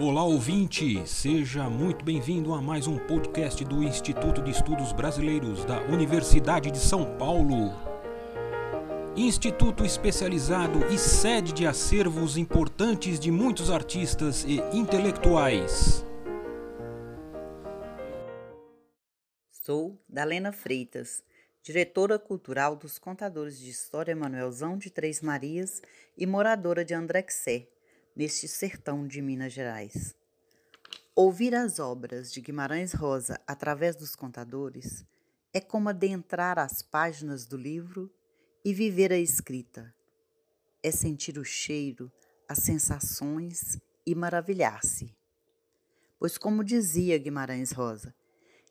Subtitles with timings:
[0.00, 5.80] Olá ouvinte, seja muito bem-vindo a mais um podcast do Instituto de Estudos Brasileiros da
[5.82, 7.72] Universidade de São Paulo.
[9.16, 16.04] Instituto especializado e sede de acervos importantes de muitos artistas e intelectuais.
[19.52, 21.22] Sou Dalena Freitas,
[21.62, 25.80] diretora cultural dos Contadores de História Manuelzão de Três Marias
[26.18, 27.68] e moradora de Andrexé,
[28.14, 30.14] neste sertão de Minas Gerais.
[31.14, 35.04] Ouvir as obras de Guimarães Rosa através dos contadores
[35.52, 38.12] é como adentrar as páginas do livro
[38.64, 39.94] e viver a escrita.
[40.82, 42.10] É sentir o cheiro,
[42.48, 45.16] as sensações e maravilhar-se.
[46.18, 48.14] Pois, como dizia Guimarães Rosa,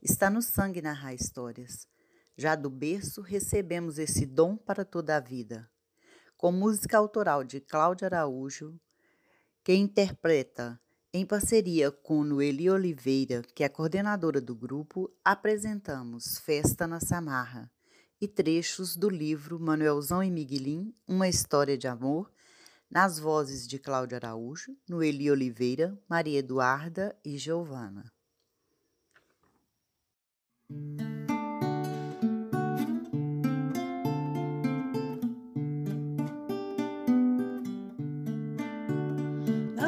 [0.01, 1.87] está no sangue narrar histórias.
[2.35, 5.69] Já do berço recebemos esse dom para toda a vida.
[6.35, 8.77] Com música autoral de Cláudia Araújo,
[9.63, 10.77] que interpreta,
[11.13, 17.71] em parceria com Noeli Oliveira, que é coordenadora do grupo, apresentamos Festa na Samarra
[18.19, 22.29] e trechos do livro Manuelzão e Miguelim, Uma História de Amor,
[22.89, 28.11] nas vozes de Cláudia Araújo, Noeli Oliveira, Maria Eduarda e Giovana.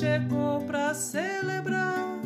[0.00, 2.18] chegou para celebrar,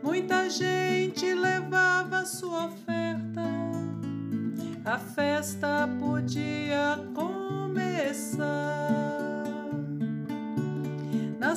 [0.00, 3.42] muita gente levava sua oferta
[4.84, 8.44] a festa podia começar.
[11.40, 11.56] Na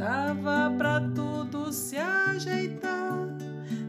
[0.00, 3.28] dava pra tudo se ajeitar.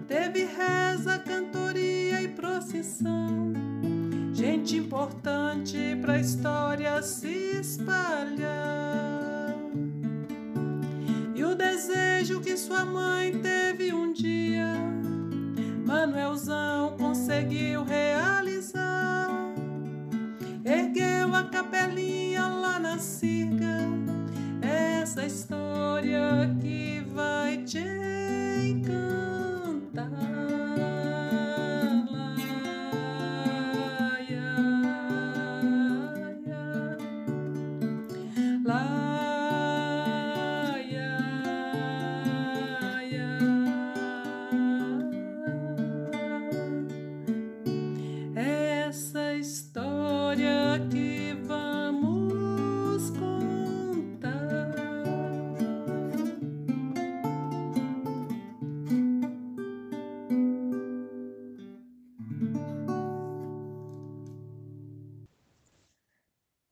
[0.09, 3.53] Teve reza, cantoria e procissão.
[4.33, 9.55] Gente importante pra história se espalhar.
[11.33, 14.75] E o desejo que sua mãe teve um dia,
[15.85, 18.00] Manuelzão conseguiu realizar.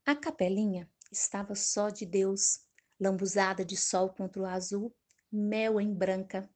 [0.09, 2.65] A capelinha estava só de Deus,
[2.99, 4.91] lambuzada de sol contra o azul,
[5.31, 6.49] mel em branca.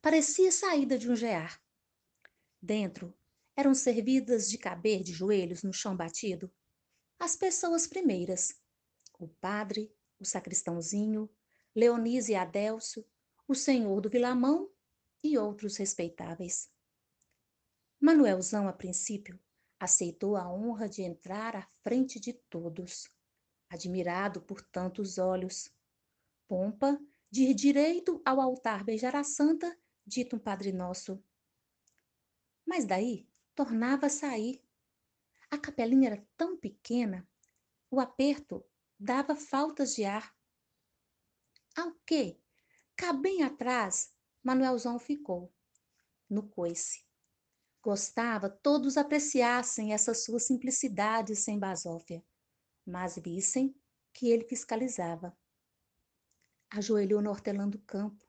[0.00, 1.60] Parecia saída de um gear.
[2.62, 3.12] Dentro
[3.56, 6.48] eram servidas de caber de joelhos no chão batido
[7.18, 8.54] as pessoas primeiras:
[9.18, 11.28] o padre, o sacristãozinho,
[11.74, 13.04] Leonise e Adélcio,
[13.48, 14.70] o senhor do Vilamão
[15.20, 16.70] e outros respeitáveis.
[17.98, 19.36] Manuelzão, a princípio,
[19.80, 23.10] aceitou a honra de entrar à frente de todos,
[23.70, 25.72] admirado por tantos olhos.
[26.46, 27.00] Pompa
[27.30, 29.74] de ir direito ao altar beijar a santa,
[30.06, 31.24] dito um Padre Nosso.
[32.66, 34.62] Mas daí tornava a sair.
[35.50, 37.26] A capelinha era tão pequena,
[37.90, 38.62] o aperto
[38.98, 40.36] dava faltas de ar.
[41.74, 42.38] Ao quê?
[42.94, 45.52] Cá bem atrás, Manuelzão ficou,
[46.28, 47.09] no coice.
[47.82, 52.22] Gostava todos apreciassem essa sua simplicidade sem basófia,
[52.86, 53.74] mas vissem
[54.12, 55.36] que ele fiscalizava.
[56.70, 58.22] Ajoelhou no hortelã do campo,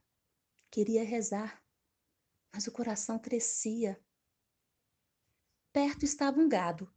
[0.70, 1.62] queria rezar,
[2.54, 4.02] mas o coração crescia.
[5.70, 6.90] Perto estava um gado,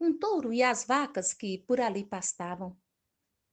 [0.00, 2.76] um touro e as vacas que por ali pastavam.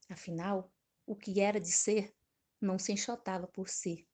[0.09, 0.73] Afinal,
[1.05, 2.15] o que era de ser
[2.59, 4.07] não se enxotava por si.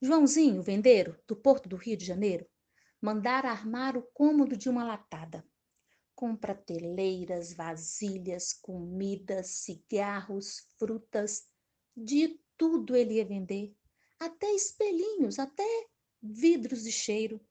[0.00, 2.48] Joãozinho, vendeiro, do Porto do Rio de Janeiro,
[3.02, 5.44] mandara armar o cômodo de uma latada.
[6.14, 11.48] Com prateleiras, vasilhas, comidas, cigarros, frutas,
[11.96, 13.76] de tudo ele ia vender,
[14.20, 15.66] até espelhinhos, até
[16.22, 17.44] vidros de cheiro.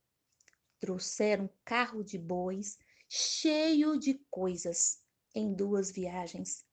[0.80, 2.78] Trouxeram carro de bois
[3.10, 5.04] cheio de coisas
[5.36, 6.66] em duas viagens.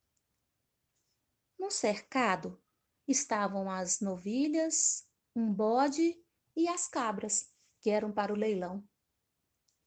[1.59, 2.63] No cercado
[3.09, 5.05] estavam as novilhas,
[5.35, 6.17] um bode
[6.55, 8.87] e as cabras que eram para o leilão.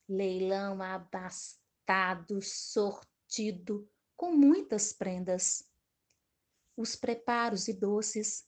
[0.07, 5.69] Leilão abastado, sortido, com muitas prendas.
[6.75, 8.47] Os preparos e doces,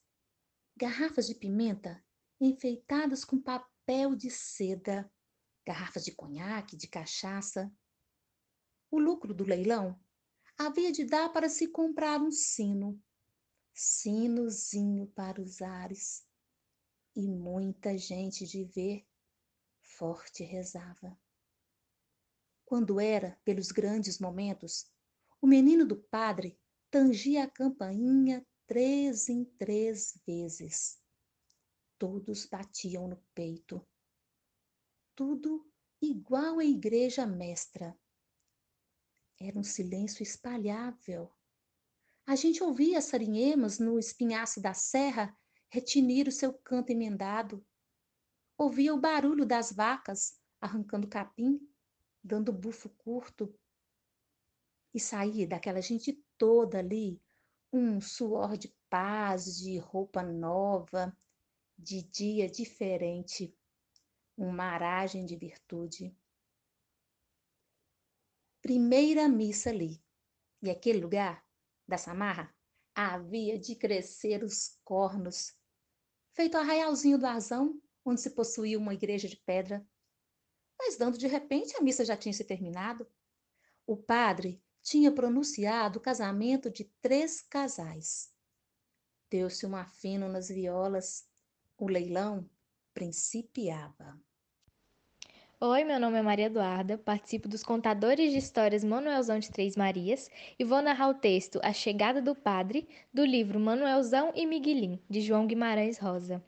[0.75, 2.04] garrafas de pimenta
[2.40, 5.10] enfeitadas com papel de seda,
[5.66, 7.72] garrafas de conhaque, de cachaça.
[8.92, 10.00] O lucro do leilão
[10.57, 13.01] havia de dar para se comprar um sino,
[13.74, 16.28] sinozinho para os ares,
[17.16, 19.07] e muita gente de ver
[19.98, 21.18] forte rezava.
[22.66, 24.92] Quando era pelos grandes momentos,
[25.42, 26.60] o menino do padre
[26.90, 31.00] tangia a campainha três em três vezes.
[32.00, 33.86] Todos batiam no peito.
[35.16, 35.69] Tudo
[36.01, 37.98] igual à igreja mestra.
[39.40, 41.31] Era um silêncio espalhável.
[42.25, 45.38] A gente ouvia as sarinhemas no espinhaço da serra
[45.69, 47.63] retinir o seu canto emendado
[48.58, 51.60] ouvia o barulho das vacas arrancando capim,
[52.24, 53.54] dando bufo curto.
[54.94, 57.22] E saía daquela gente toda ali
[57.72, 61.16] um suor de paz, de roupa nova,
[61.78, 63.58] de dia diferente,
[64.38, 66.16] uma aragem de virtude.
[68.62, 70.02] Primeira missa ali.
[70.62, 71.44] E aquele lugar,
[71.88, 72.56] da Samarra,
[72.96, 75.54] havia de crescer os cornos,
[76.34, 79.86] feito arraialzinho do Arzão, onde se possuía uma igreja de pedra.
[80.78, 83.08] Mas, dando de repente, a missa já tinha se terminado.
[83.86, 88.34] O padre tinha pronunciado o casamento de três casais.
[89.30, 91.28] Deu-se um afino nas violas.
[91.78, 92.50] O leilão
[92.94, 94.20] principiava.
[95.60, 100.30] Oi, meu nome é Maria Eduarda, participo dos Contadores de Histórias Manuelzão de Três Marias
[100.60, 105.22] e vou narrar o texto A Chegada do Padre, do livro Manuelzão e Miguelim, de
[105.22, 106.44] João Guimarães Rosa.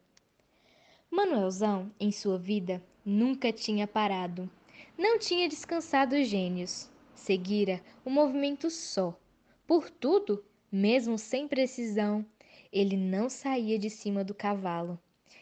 [1.15, 4.51] Manuelzão, em sua vida, nunca tinha parado.
[4.97, 6.89] Não tinha descansado os gênios.
[7.13, 9.17] Seguira um movimento só.
[9.65, 12.25] Por tudo, mesmo sem precisão,
[12.69, 14.99] ele não saía de cima do cavalo.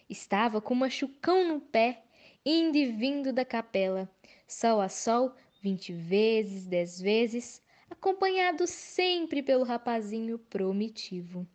[0.07, 2.03] Estava com machucão no pé,
[2.45, 4.07] indo e vindo da capela,
[4.47, 11.47] sol a sol, vinte vezes, dez vezes, acompanhado sempre pelo rapazinho promitivo.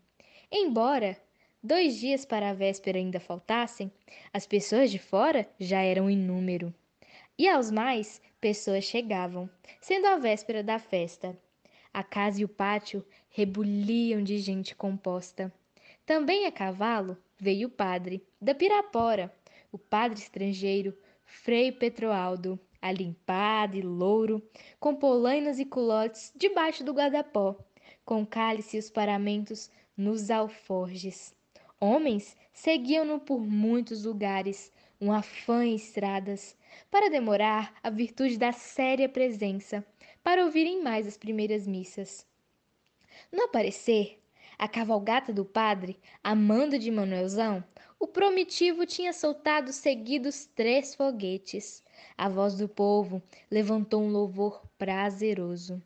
[0.50, 1.16] Embora
[1.62, 3.90] dois dias para a véspera ainda faltassem,
[4.32, 6.72] as pessoas de fora já eram em número.
[7.38, 9.48] E aos mais, pessoas chegavam,
[9.80, 11.38] sendo a véspera da festa.
[11.92, 15.52] A casa e o pátio rebuliam de gente composta.
[16.04, 19.32] Também a cavalo veio o padre, da Pirapora,
[19.70, 24.42] o padre estrangeiro, Frei Petroaldo, alimpado e louro,
[24.80, 27.56] com polainas e culotes debaixo do guarda-pó,
[28.04, 31.37] com cálice e os paramentos nos alforjes.
[31.80, 36.56] Homens seguiam-no por muitos lugares, um afã em estradas,
[36.90, 39.86] para demorar a virtude da séria presença,
[40.22, 42.26] para ouvirem mais as primeiras missas.
[43.30, 44.20] No aparecer,
[44.58, 47.62] a cavalgata do padre, amando de Manuelzão,
[48.00, 51.84] o promitivo tinha soltado seguidos três foguetes.
[52.16, 55.80] A voz do povo levantou um louvor prazeroso.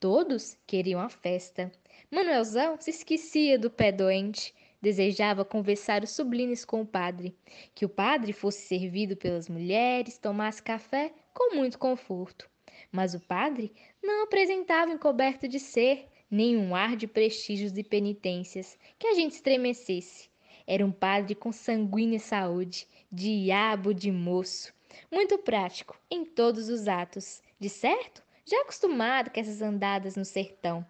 [0.00, 1.70] Todos queriam a festa.
[2.10, 7.36] Manuelzão se esquecia do pé doente, Desejava conversar os sublimes com o padre,
[7.74, 12.48] que o padre fosse servido pelas mulheres, tomasse café com muito conforto.
[12.92, 18.78] Mas o padre não apresentava encoberto de ser, nem um ar de prestígios e penitências
[18.98, 20.28] que a gente estremecesse.
[20.66, 24.72] Era um padre com sanguínea saúde, diabo de moço,
[25.10, 30.86] muito prático em todos os atos, de certo, já acostumado com essas andadas no sertão.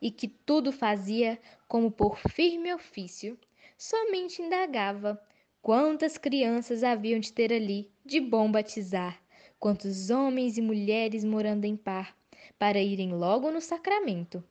[0.00, 1.38] E que tudo fazia
[1.68, 3.38] como por firme ofício,
[3.76, 5.20] somente indagava
[5.60, 9.20] quantas crianças haviam de ter ali de bom batizar,
[9.58, 12.16] quantos homens e mulheres morando em par,
[12.58, 14.42] para irem logo no sacramento,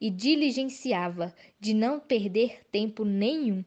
[0.00, 3.64] e diligenciava de não perder tempo nenhum.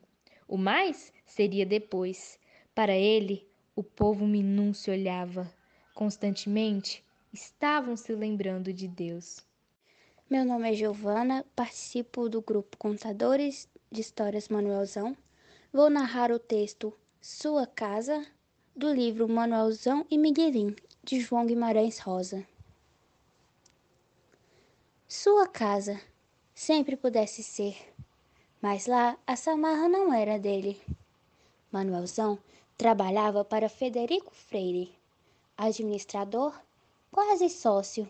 [0.48, 2.38] O mais seria depois.
[2.76, 5.52] Para ele, o povo minúcio olhava.
[5.96, 9.46] Constantemente estavam se lembrando de Deus.
[10.32, 15.14] Meu nome é Giovana, participo do grupo Contadores de Histórias Manuelzão.
[15.74, 18.26] Vou narrar o texto Sua Casa,
[18.74, 20.74] do livro Manuelzão e Miguelim,
[21.04, 22.48] de João Guimarães Rosa.
[25.06, 26.00] Sua casa
[26.56, 27.94] sempre pudesse ser,
[28.62, 30.82] mas lá a samarra não era dele.
[31.70, 32.40] Manuelzão
[32.78, 34.96] trabalhava para Federico Freire,
[35.58, 36.58] administrador,
[37.12, 38.08] quase sócio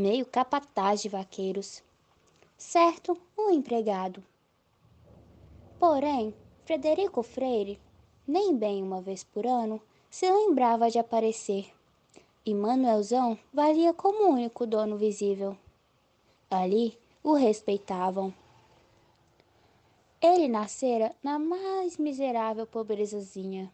[0.00, 1.82] meio capataz de vaqueiros.
[2.56, 4.24] Certo, um empregado.
[5.78, 7.78] Porém, Frederico Freire,
[8.26, 11.70] nem bem uma vez por ano, se lembrava de aparecer.
[12.46, 15.56] E Manuelzão valia como único dono visível.
[16.50, 18.32] Ali o respeitavam.
[20.20, 23.70] Ele nascera na mais miserável pobrezazinha.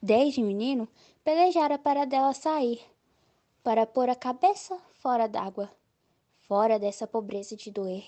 [0.00, 0.88] Desde menino,
[1.22, 2.80] pelejara para dela sair
[3.66, 5.70] para pôr a cabeça fora d'água,
[6.48, 8.04] fora dessa pobreza de doer.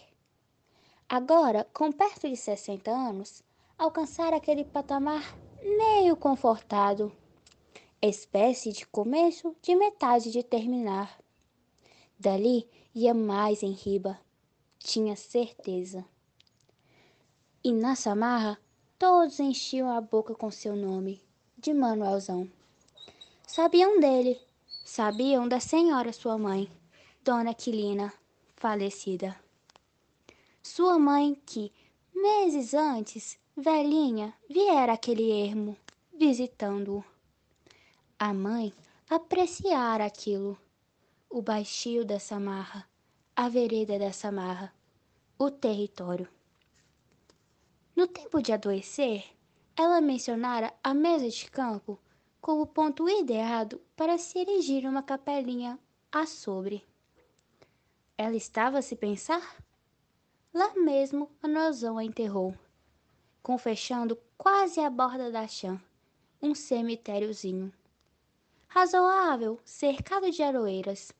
[1.09, 3.41] Agora, com perto de 60 anos,
[3.79, 5.23] alcançar aquele patamar
[5.63, 7.13] meio confortado,
[8.03, 11.21] espécie de começo de metade de terminar.
[12.19, 14.19] Dali ia mais em riba,
[14.81, 16.05] tinha certeza.
[17.63, 18.59] E na samarra,
[18.99, 21.23] todos enchiam a boca com seu nome,
[21.57, 22.51] de Manuelzão.
[23.47, 24.37] Sabiam dele,
[24.91, 26.67] Sabiam da senhora sua mãe,
[27.29, 28.11] Dona Quilina,
[28.57, 29.39] falecida.
[30.63, 31.71] Sua mãe que,
[32.15, 35.77] meses antes, velhinha, viera aquele ermo,
[36.19, 37.05] visitando-o.
[38.19, 38.73] A mãe
[39.11, 40.59] apreciara aquilo,
[41.29, 42.89] o baixio dessa marra,
[43.37, 44.73] a vereda dessa marra,
[45.39, 46.27] o território.
[47.95, 49.23] No tempo de adoecer,
[49.77, 51.99] ela mencionara a mesa de campo
[52.41, 55.79] como ponto ideado para se erigir uma capelinha
[56.11, 56.89] a sobre.
[58.21, 59.63] Ela estava a se pensar?
[60.53, 62.53] Lá mesmo a nozão a enterrou,
[63.41, 65.81] confechando quase à borda da chã,
[66.43, 67.73] um cemitériozinho.
[68.67, 71.13] Razoável, cercado de aroeiras,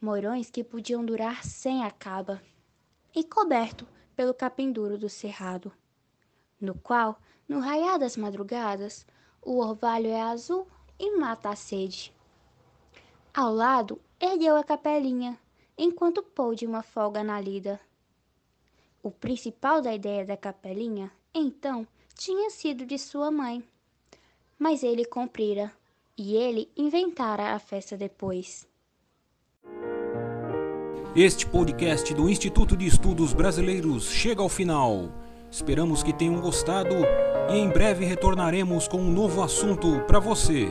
[0.00, 2.40] morões que podiam durar sem acaba,
[3.12, 3.84] e coberto
[4.14, 5.72] pelo capim duro do cerrado,
[6.60, 7.18] no qual,
[7.48, 9.04] no raiar das madrugadas,
[9.42, 10.68] o orvalho é azul
[11.00, 12.14] e mata a sede.
[13.34, 15.36] Ao lado, ergueu a capelinha,
[15.76, 17.80] enquanto pôde uma folga na lida.
[19.02, 23.62] O principal da ideia da capelinha, então, tinha sido de sua mãe.
[24.58, 25.72] Mas ele cumprira,
[26.16, 28.66] e ele inventara a festa depois.
[31.14, 35.12] Este podcast do Instituto de Estudos Brasileiros chega ao final.
[35.50, 36.94] Esperamos que tenham gostado
[37.50, 40.66] e em breve retornaremos com um novo assunto para você.